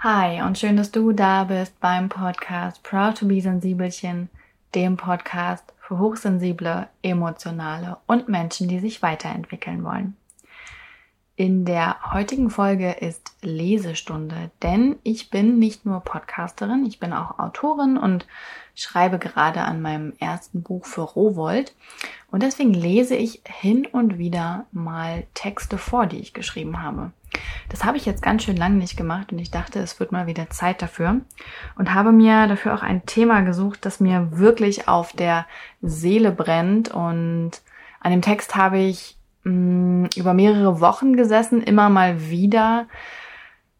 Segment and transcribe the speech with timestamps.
[0.00, 4.28] Hi und schön, dass du da bist beim Podcast Proud to be Sensibelchen,
[4.76, 10.16] dem Podcast für hochsensible, emotionale und Menschen, die sich weiterentwickeln wollen.
[11.34, 17.40] In der heutigen Folge ist Lesestunde, denn ich bin nicht nur Podcasterin, ich bin auch
[17.40, 18.24] Autorin und
[18.76, 21.74] schreibe gerade an meinem ersten Buch für Rowold
[22.30, 27.10] und deswegen lese ich hin und wieder mal Texte vor, die ich geschrieben habe.
[27.68, 30.26] Das habe ich jetzt ganz schön lange nicht gemacht und ich dachte, es wird mal
[30.26, 31.20] wieder Zeit dafür.
[31.76, 35.46] Und habe mir dafür auch ein Thema gesucht, das mir wirklich auf der
[35.82, 36.88] Seele brennt.
[36.88, 37.52] Und
[38.00, 42.86] an dem Text habe ich mh, mm, über mehrere Wochen gesessen, immer mal wieder,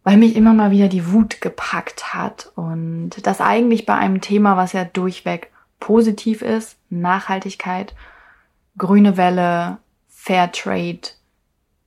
[0.05, 2.51] weil mich immer mal wieder die Wut gepackt hat.
[2.55, 5.51] Und das eigentlich bei einem Thema, was ja durchweg
[5.81, 7.95] positiv ist, Nachhaltigkeit,
[8.77, 9.79] grüne Welle,
[10.09, 11.01] Fair Trade,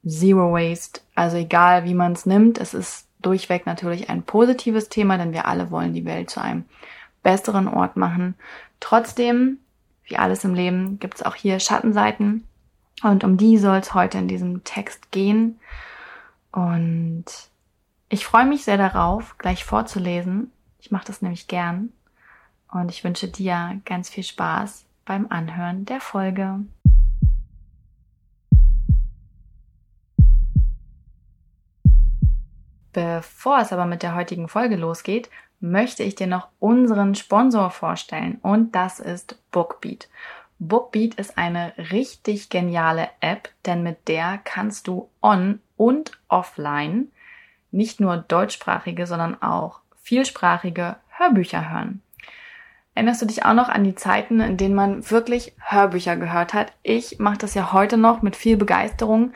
[0.05, 5.17] Zero Waste, also egal wie man es nimmt, es ist durchweg natürlich ein positives Thema,
[5.17, 6.65] denn wir alle wollen die Welt zu einem
[7.21, 8.35] besseren Ort machen.
[8.79, 9.59] Trotzdem,
[10.05, 12.47] wie alles im Leben, gibt es auch hier Schattenseiten
[13.03, 15.59] und um die soll es heute in diesem Text gehen.
[16.51, 17.25] Und
[18.09, 20.51] ich freue mich sehr darauf, gleich vorzulesen.
[20.79, 21.89] Ich mache das nämlich gern.
[22.71, 26.59] Und ich wünsche dir ganz viel Spaß beim Anhören der Folge.
[32.93, 38.39] Bevor es aber mit der heutigen Folge losgeht, möchte ich dir noch unseren Sponsor vorstellen
[38.41, 40.09] und das ist Bookbeat.
[40.59, 47.11] Bookbeat ist eine richtig geniale App, denn mit der kannst du on und offline
[47.71, 52.01] nicht nur deutschsprachige, sondern auch vielsprachige Hörbücher hören.
[52.93, 56.73] Erinnerst du dich auch noch an die Zeiten, in denen man wirklich Hörbücher gehört hat?
[56.83, 59.31] Ich mache das ja heute noch mit viel Begeisterung,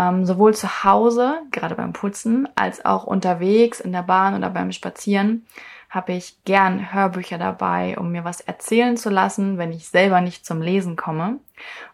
[0.00, 4.72] ähm, sowohl zu Hause, gerade beim Putzen, als auch unterwegs in der Bahn oder beim
[4.72, 5.46] Spazieren
[5.90, 10.46] habe ich gern Hörbücher dabei, um mir was erzählen zu lassen, wenn ich selber nicht
[10.46, 11.40] zum Lesen komme.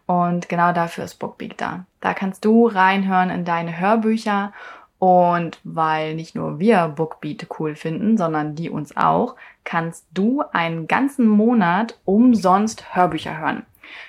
[0.05, 1.87] Und genau dafür ist Bookbeat da.
[2.01, 4.53] Da kannst du reinhören in deine Hörbücher
[4.99, 9.35] und weil nicht nur wir Bookbeat cool finden, sondern die uns auch,
[9.65, 13.65] kannst du einen ganzen Monat umsonst Hörbücher hören.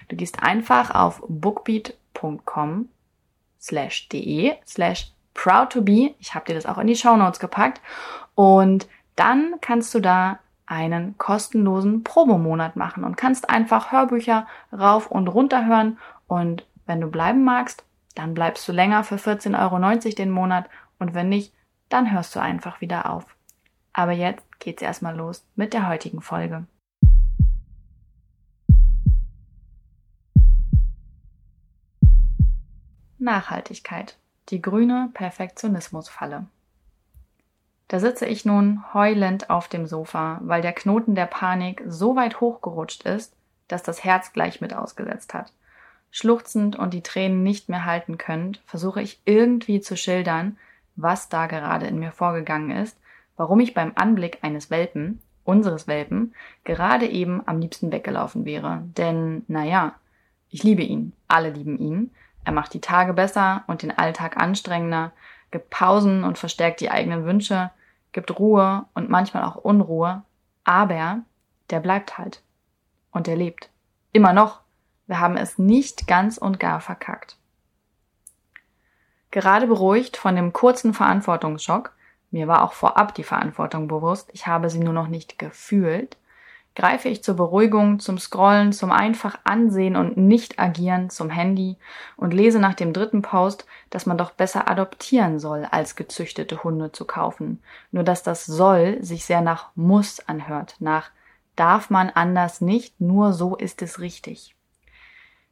[0.09, 2.89] Du gehst einfach auf bookbeat.com
[3.67, 5.75] slash de slash proud.
[6.19, 7.81] Ich habe dir das auch in die Show Notes gepackt.
[8.35, 15.27] Und dann kannst du da einen kostenlosen Probemonat machen und kannst einfach Hörbücher rauf und
[15.27, 15.97] runter hören.
[16.27, 17.83] Und wenn du bleiben magst,
[18.15, 20.69] dann bleibst du länger für 14,90 Euro den Monat
[20.99, 21.53] und wenn nicht,
[21.89, 23.25] dann hörst du einfach wieder auf.
[23.93, 26.65] Aber jetzt geht's erstmal los mit der heutigen Folge.
[33.27, 34.17] Nachhaltigkeit.
[34.49, 36.45] Die grüne Perfektionismusfalle.
[37.89, 42.39] Da sitze ich nun heulend auf dem Sofa, weil der Knoten der Panik so weit
[42.39, 43.35] hochgerutscht ist,
[43.67, 45.51] dass das Herz gleich mit ausgesetzt hat.
[46.09, 50.57] Schluchzend und die Tränen nicht mehr halten könnt, versuche ich irgendwie zu schildern,
[50.95, 52.97] was da gerade in mir vorgegangen ist,
[53.35, 56.33] warum ich beim Anblick eines Welpen, unseres Welpen,
[56.63, 58.83] gerade eben am liebsten weggelaufen wäre.
[58.97, 59.95] Denn, naja,
[60.49, 62.11] ich liebe ihn, alle lieben ihn,
[62.47, 65.11] er macht die Tage besser und den Alltag anstrengender,
[65.51, 67.71] gibt Pausen und verstärkt die eigenen Wünsche,
[68.13, 70.23] gibt Ruhe und manchmal auch Unruhe,
[70.63, 71.23] aber
[71.69, 72.41] der bleibt halt.
[73.11, 73.69] Und er lebt.
[74.13, 74.61] Immer noch.
[75.07, 77.35] Wir haben es nicht ganz und gar verkackt.
[79.31, 81.91] Gerade beruhigt von dem kurzen Verantwortungsschock,
[82.31, 86.15] mir war auch vorab die Verantwortung bewusst, ich habe sie nur noch nicht gefühlt,
[86.77, 91.75] greife ich zur Beruhigung, zum Scrollen, zum einfach Ansehen und nicht agieren zum Handy
[92.17, 96.91] und lese nach dem dritten Post, dass man doch besser adoptieren soll, als gezüchtete Hunde
[96.91, 97.63] zu kaufen.
[97.91, 101.09] Nur dass das soll sich sehr nach muss anhört, nach
[101.55, 104.56] darf man anders nicht, nur so ist es richtig.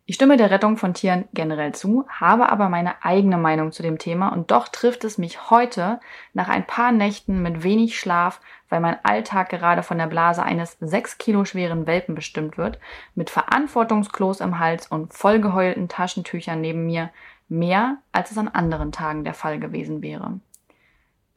[0.08, 3.98] Ich stimme der Rettung von Tieren generell zu, habe aber meine eigene Meinung zu dem
[3.98, 6.00] Thema und doch trifft es mich heute
[6.34, 10.78] nach ein paar Nächten mit wenig Schlaf, weil mein Alltag gerade von der Blase eines
[10.80, 12.78] sechs Kilo schweren Welpen bestimmt wird,
[13.16, 17.10] mit Verantwortungsklos im Hals und vollgeheulten Taschentüchern neben mir,
[17.50, 20.40] mehr als es an anderen Tagen der Fall gewesen wäre.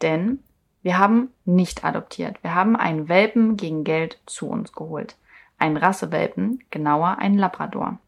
[0.02, 0.40] Denn
[0.82, 2.36] wir haben nicht adoptiert.
[2.42, 5.16] Wir haben einen Welpen gegen Geld zu uns geholt.
[5.58, 7.98] Einen Rassewelpen, genauer einen Labrador.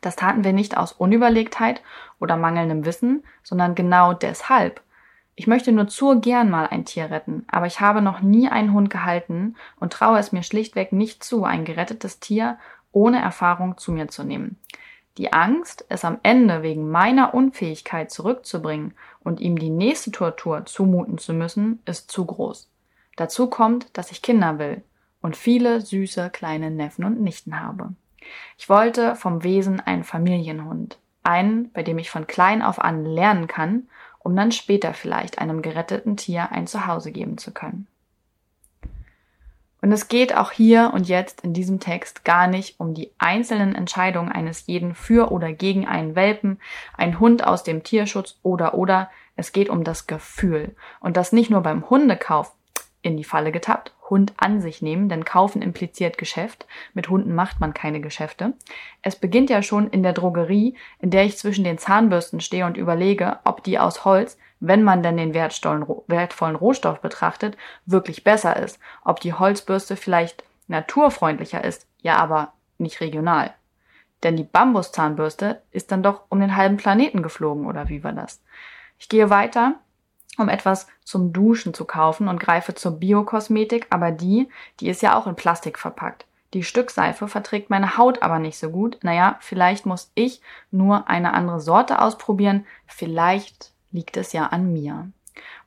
[0.00, 1.82] Das taten wir nicht aus Unüberlegtheit
[2.20, 4.82] oder mangelndem Wissen, sondern genau deshalb.
[5.34, 8.72] Ich möchte nur zu gern mal ein Tier retten, aber ich habe noch nie einen
[8.72, 12.58] Hund gehalten und traue es mir schlichtweg nicht zu, ein gerettetes Tier
[12.90, 14.58] ohne Erfahrung zu mir zu nehmen.
[15.16, 21.18] Die Angst, es am Ende wegen meiner Unfähigkeit zurückzubringen und ihm die nächste Tortur zumuten
[21.18, 22.68] zu müssen, ist zu groß.
[23.16, 24.82] Dazu kommt, dass ich Kinder will
[25.20, 27.90] und viele süße kleine Neffen und Nichten habe.
[28.56, 33.46] Ich wollte vom Wesen einen Familienhund, einen, bei dem ich von klein auf an lernen
[33.46, 33.88] kann,
[34.18, 37.86] um dann später vielleicht einem geretteten Tier ein Zuhause geben zu können.
[39.80, 43.74] Und es geht auch hier und jetzt in diesem Text gar nicht um die einzelnen
[43.74, 46.58] Entscheidungen eines jeden für oder gegen einen Welpen,
[46.96, 49.10] einen Hund aus dem Tierschutz oder oder.
[49.36, 50.74] Es geht um das Gefühl.
[51.00, 52.52] Und das nicht nur beim Hundekauf
[53.02, 56.66] in die Falle getappt, Hund an sich nehmen, denn kaufen impliziert Geschäft.
[56.94, 58.54] Mit Hunden macht man keine Geschäfte.
[59.02, 62.76] Es beginnt ja schon in der Drogerie, in der ich zwischen den Zahnbürsten stehe und
[62.76, 67.56] überlege, ob die aus Holz wenn man denn den wertvollen Rohstoff betrachtet,
[67.86, 68.78] wirklich besser ist.
[69.04, 73.54] Ob die Holzbürste vielleicht naturfreundlicher ist, ja aber nicht regional.
[74.22, 78.42] Denn die Bambuszahnbürste ist dann doch um den halben Planeten geflogen, oder wie war das?
[78.98, 79.76] Ich gehe weiter,
[80.38, 84.48] um etwas zum Duschen zu kaufen und greife zur Biokosmetik, aber die,
[84.80, 86.24] die ist ja auch in Plastik verpackt.
[86.54, 88.98] Die Stückseife verträgt meine Haut aber nicht so gut.
[89.02, 90.40] Naja, vielleicht muss ich
[90.70, 92.64] nur eine andere Sorte ausprobieren.
[92.86, 95.10] Vielleicht liegt es ja an mir.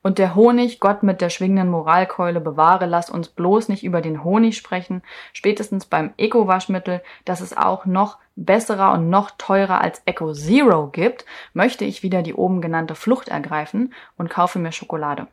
[0.02, 4.24] Und der Honig, Gott mit der schwingenden Moralkeule bewahre, lass uns bloß nicht über den
[4.24, 5.02] Honig sprechen,
[5.32, 11.24] spätestens beim Eco-Waschmittel, das es auch noch besserer und noch teurer als Eco Zero gibt,
[11.52, 15.26] möchte ich wieder die oben genannte Flucht ergreifen und kaufe mir Schokolade.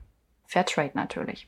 [0.45, 1.47] Fairtrade natürlich.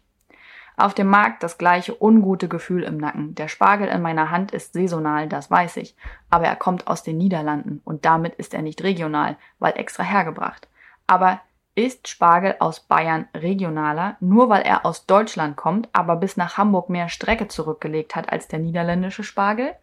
[0.77, 3.35] Auf dem Markt das gleiche ungute Gefühl im Nacken.
[3.35, 5.95] Der Spargel in meiner Hand ist saisonal, das weiß ich,
[6.29, 10.67] aber er kommt aus den Niederlanden und damit ist er nicht regional, weil extra hergebracht.
[11.07, 11.41] Aber
[11.75, 16.89] ist Spargel aus Bayern regionaler, nur weil er aus Deutschland kommt, aber bis nach Hamburg
[16.89, 19.73] mehr Strecke zurückgelegt hat als der niederländische Spargel?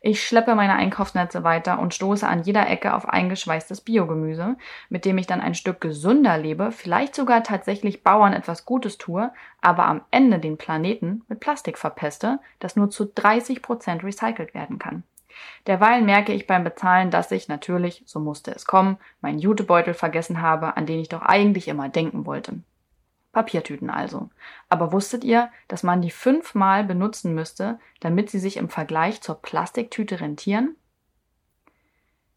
[0.00, 4.56] Ich schleppe meine Einkaufsnetze weiter und stoße an jeder Ecke auf eingeschweißtes Biogemüse,
[4.88, 9.32] mit dem ich dann ein Stück gesünder lebe, vielleicht sogar tatsächlich Bauern etwas Gutes tue,
[9.60, 14.78] aber am Ende den Planeten mit Plastik verpeste, das nur zu 30 Prozent recycelt werden
[14.78, 15.02] kann.
[15.66, 20.40] Derweil merke ich beim Bezahlen, dass ich natürlich, so musste es kommen, meinen Jutebeutel vergessen
[20.40, 22.60] habe, an den ich doch eigentlich immer denken wollte.
[23.32, 24.30] Papiertüten also.
[24.68, 29.36] Aber wusstet ihr, dass man die fünfmal benutzen müsste, damit sie sich im Vergleich zur
[29.36, 30.76] Plastiktüte rentieren?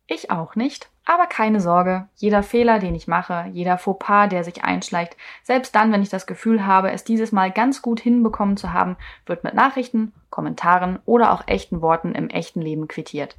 [0.07, 0.89] Ich auch nicht.
[1.05, 5.91] Aber keine Sorge, jeder Fehler, den ich mache, jeder Fauxpas, der sich einschleicht, selbst dann,
[5.91, 9.55] wenn ich das Gefühl habe, es dieses Mal ganz gut hinbekommen zu haben, wird mit
[9.55, 13.35] Nachrichten, Kommentaren oder auch echten Worten im echten Leben quittiert.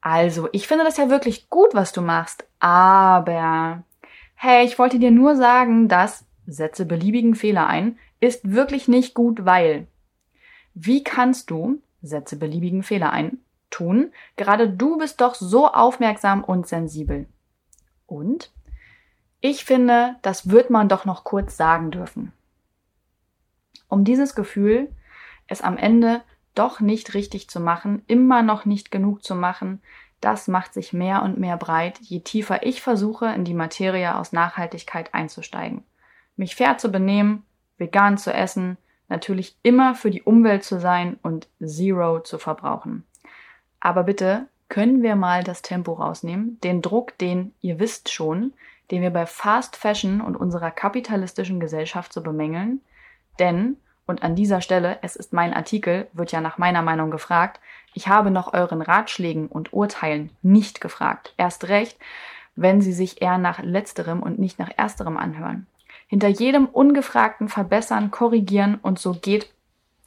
[0.00, 3.82] Also, ich finde das ja wirklich gut, was du machst, aber
[4.34, 9.44] hey, ich wollte dir nur sagen, dass setze beliebigen Fehler ein, ist wirklich nicht gut,
[9.44, 9.86] weil
[10.74, 13.38] wie kannst du setze beliebigen Fehler ein
[13.74, 14.12] tun.
[14.36, 17.26] Gerade du bist doch so aufmerksam und sensibel.
[18.06, 18.52] Und
[19.40, 22.32] ich finde, das wird man doch noch kurz sagen dürfen.
[23.88, 24.94] Um dieses Gefühl,
[25.48, 26.22] es am Ende
[26.54, 29.82] doch nicht richtig zu machen, immer noch nicht genug zu machen,
[30.20, 34.32] das macht sich mehr und mehr breit, je tiefer ich versuche, in die Materie aus
[34.32, 35.82] Nachhaltigkeit einzusteigen.
[36.36, 37.44] Mich fair zu benehmen,
[37.76, 38.78] vegan zu essen,
[39.08, 43.04] natürlich immer für die Umwelt zu sein und Zero zu verbrauchen.
[43.84, 48.54] Aber bitte können wir mal das Tempo rausnehmen, den Druck, den ihr wisst schon,
[48.90, 52.80] den wir bei Fast Fashion und unserer kapitalistischen Gesellschaft so bemängeln.
[53.38, 53.76] Denn,
[54.06, 57.60] und an dieser Stelle, es ist mein Artikel, wird ja nach meiner Meinung gefragt,
[57.92, 61.34] ich habe nach euren Ratschlägen und Urteilen nicht gefragt.
[61.36, 61.98] Erst recht,
[62.56, 65.66] wenn sie sich eher nach letzterem und nicht nach ersterem anhören.
[66.06, 69.50] Hinter jedem ungefragten Verbessern, Korrigieren und so geht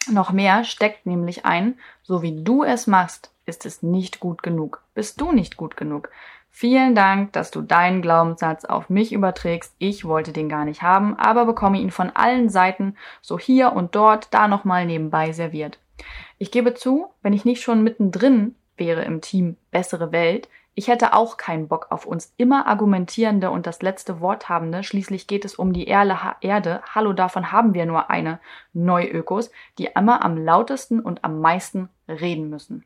[0.09, 4.83] noch mehr steckt nämlich ein, so wie du es machst, ist es nicht gut genug.
[4.93, 6.09] Bist du nicht gut genug?
[6.51, 9.75] Vielen Dank, dass du deinen Glaubenssatz auf mich überträgst.
[9.79, 13.95] Ich wollte den gar nicht haben, aber bekomme ihn von allen Seiten, so hier und
[13.95, 15.79] dort, da nochmal nebenbei serviert.
[16.37, 20.49] Ich gebe zu, wenn ich nicht schon mittendrin wäre im Team Bessere Welt,
[20.79, 24.83] ich hätte auch keinen Bock auf uns immer argumentierende und das letzte Wort habende.
[24.83, 26.19] Schließlich geht es um die Erde.
[26.93, 28.39] Hallo, davon haben wir nur eine.
[28.73, 29.49] Neuökos,
[29.79, 32.85] die immer am lautesten und am meisten reden müssen.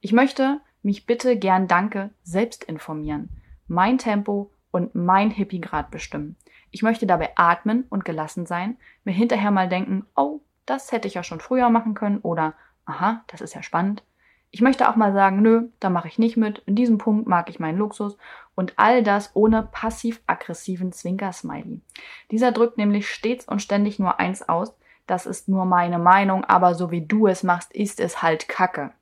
[0.00, 3.30] Ich möchte mich bitte gern Danke selbst informieren,
[3.66, 6.36] mein Tempo und mein Hippie-Grad bestimmen.
[6.70, 11.14] Ich möchte dabei atmen und gelassen sein, mir hinterher mal denken, oh, das hätte ich
[11.14, 14.02] ja schon früher machen können oder aha, das ist ja spannend.
[14.50, 17.50] Ich möchte auch mal sagen, nö, da mache ich nicht mit, in diesem Punkt mag
[17.50, 18.16] ich meinen Luxus
[18.54, 21.80] und all das ohne passiv-aggressiven Zwinker-Smiley.
[22.30, 24.74] Dieser drückt nämlich stets und ständig nur eins aus,
[25.06, 28.92] das ist nur meine Meinung, aber so wie du es machst, ist es halt Kacke.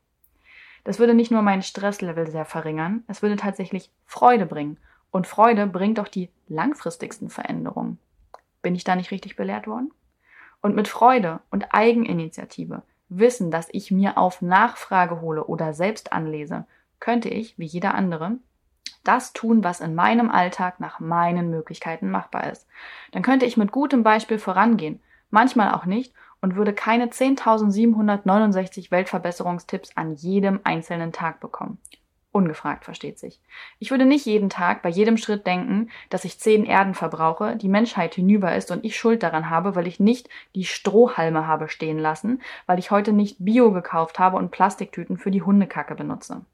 [0.85, 4.79] Das würde nicht nur mein Stresslevel sehr verringern, es würde tatsächlich Freude bringen.
[5.11, 7.99] Und Freude bringt doch die langfristigsten Veränderungen.
[8.63, 9.93] Bin ich da nicht richtig belehrt worden?
[10.61, 16.67] Und mit Freude und Eigeninitiative, Wissen, dass ich mir auf Nachfrage hole oder selbst anlese,
[17.01, 18.39] könnte ich, wie jeder andere,
[19.05, 22.67] das tun, was in meinem Alltag nach meinen Möglichkeiten machbar ist.
[23.13, 25.01] Dann könnte ich mit gutem Beispiel vorangehen,
[25.31, 26.15] manchmal auch nicht,
[26.45, 31.79] und würde keine 10.769 Weltverbesserungstipps an jedem einzelnen Tag bekommen.
[32.33, 33.41] Ungefragt versteht sich.
[33.79, 37.71] Ich würde nicht jeden Tag bei jedem Schritt denken, dass ich zehn Erden verbrauche, die
[37.71, 41.99] Menschheit hinüber ist und ich Schuld daran habe, weil ich nicht die Strohhalme habe stehen
[41.99, 46.45] lassen, weil ich heute nicht Bio gekauft habe und Plastiktüten für die Hundekacke benutze.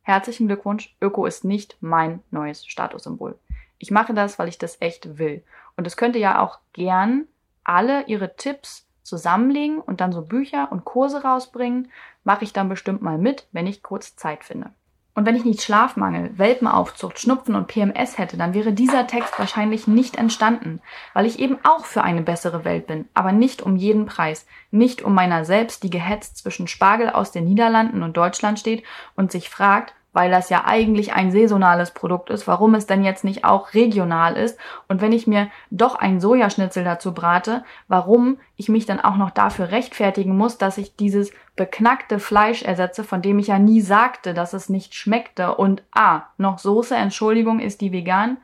[0.00, 3.38] Herzlichen Glückwunsch, Öko ist nicht mein neues Statussymbol.
[3.76, 5.44] Ich mache das, weil ich das echt will.
[5.76, 7.26] Und es könnte ja auch gern
[7.64, 11.90] alle ihre Tipps zusammenlegen und dann so Bücher und Kurse rausbringen,
[12.24, 14.70] mache ich dann bestimmt mal mit, wenn ich kurz Zeit finde.
[15.16, 19.86] Und wenn ich nicht Schlafmangel, Welpenaufzucht, Schnupfen und PMS hätte, dann wäre dieser Text wahrscheinlich
[19.86, 20.80] nicht entstanden,
[21.12, 25.02] weil ich eben auch für eine bessere Welt bin, aber nicht um jeden Preis, nicht
[25.02, 28.82] um meiner selbst, die gehetzt zwischen Spargel aus den Niederlanden und Deutschland steht
[29.14, 33.24] und sich fragt, weil das ja eigentlich ein saisonales Produkt ist, warum es denn jetzt
[33.24, 38.70] nicht auch regional ist und wenn ich mir doch ein Sojaschnitzel dazu brate, warum ich
[38.70, 43.38] mich dann auch noch dafür rechtfertigen muss, dass ich dieses beknackte Fleisch ersetze, von dem
[43.38, 47.92] ich ja nie sagte, dass es nicht schmeckte und ah, noch Soße, Entschuldigung, ist die
[47.92, 48.38] vegan?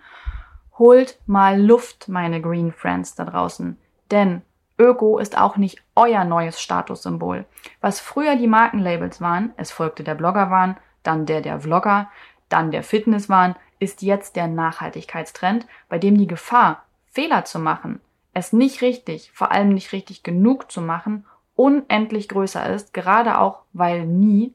[0.79, 3.79] Holt mal Luft, meine Green Friends da draußen,
[4.11, 4.43] denn
[4.81, 7.45] Öko ist auch nicht euer neues Statussymbol.
[7.83, 12.11] Was früher die Markenlabels waren, es folgte der Bloggerwahn, dann der der Vlogger,
[12.49, 18.01] dann der Fitnesswahn, ist jetzt der Nachhaltigkeitstrend, bei dem die Gefahr, Fehler zu machen,
[18.33, 21.25] es nicht richtig, vor allem nicht richtig genug zu machen,
[21.57, 24.55] unendlich größer ist, gerade auch weil nie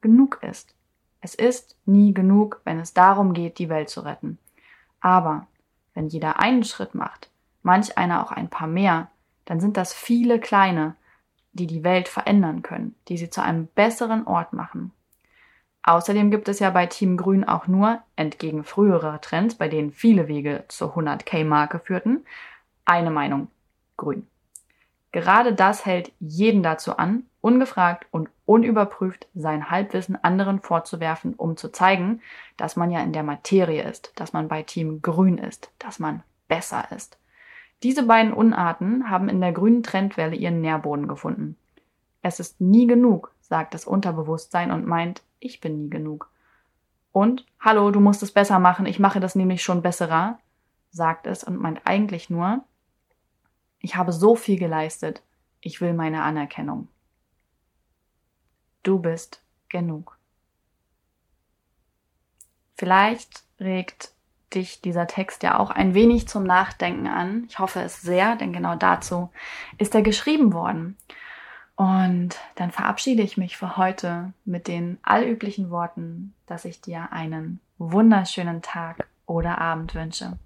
[0.00, 0.74] genug ist.
[1.20, 4.38] Es ist nie genug, wenn es darum geht, die Welt zu retten.
[5.00, 5.46] Aber
[5.94, 7.30] wenn jeder einen Schritt macht,
[7.62, 9.10] manch einer auch ein paar mehr,
[9.44, 10.94] dann sind das viele kleine,
[11.52, 14.92] die die Welt verändern können, die sie zu einem besseren Ort machen.
[15.82, 20.28] Außerdem gibt es ja bei Team Grün auch nur, entgegen früherer Trends, bei denen viele
[20.28, 22.24] Wege zur 100k-Marke führten,
[22.84, 23.48] eine Meinung.
[23.96, 24.26] Grün.
[25.12, 31.70] Gerade das hält jeden dazu an, ungefragt und unüberprüft sein Halbwissen anderen vorzuwerfen, um zu
[31.70, 32.20] zeigen,
[32.56, 36.22] dass man ja in der Materie ist, dass man bei Team Grün ist, dass man
[36.48, 37.18] besser ist.
[37.82, 41.56] Diese beiden Unarten haben in der grünen Trendwelle ihren Nährboden gefunden.
[42.22, 46.30] Es ist nie genug, sagt das Unterbewusstsein und meint, ich bin nie genug.
[47.12, 50.38] Und, hallo, du musst es besser machen, ich mache das nämlich schon besserer,
[50.90, 52.64] sagt es und meint eigentlich nur,
[53.80, 55.22] ich habe so viel geleistet,
[55.60, 56.88] ich will meine Anerkennung.
[58.82, 60.18] Du bist genug.
[62.76, 64.12] Vielleicht regt
[64.54, 67.44] dich dieser Text ja auch ein wenig zum Nachdenken an.
[67.48, 69.30] Ich hoffe es sehr, denn genau dazu
[69.78, 70.96] ist er geschrieben worden.
[71.80, 77.58] Und dann verabschiede ich mich für heute mit den allüblichen Worten, dass ich dir einen
[77.78, 80.36] wunderschönen Tag oder Abend wünsche.